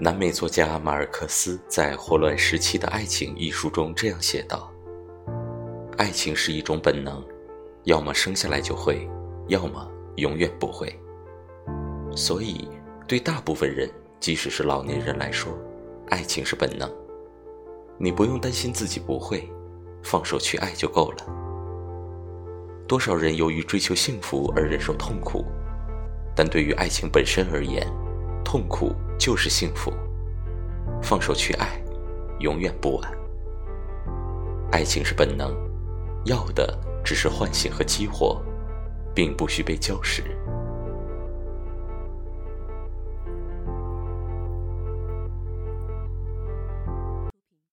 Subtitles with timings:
[0.00, 4.72] 南美作家马尔克斯在《霍乱时期的爱情》一书中这样写道
[5.98, 7.20] ：“爱情是一种本能，
[7.82, 9.10] 要么生下来就会，
[9.48, 10.96] 要么永远不会。
[12.14, 12.68] 所以，
[13.08, 13.90] 对大部分人，
[14.20, 15.52] 即使是老年人来说，
[16.10, 16.88] 爱情是本能。
[17.98, 19.50] 你不用担心自己不会，
[20.04, 21.26] 放手去爱就够了。
[22.86, 25.44] 多少人由于追求幸福而忍受痛苦，
[26.36, 27.84] 但对于爱情本身而言，
[28.44, 28.94] 痛苦。”
[29.28, 29.92] 就是幸福，
[31.02, 31.78] 放手去爱，
[32.40, 33.12] 永远不晚。
[34.72, 35.54] 爱情是本能，
[36.24, 38.42] 要的只是唤醒和激活，
[39.14, 40.22] 并不需被浇蚀。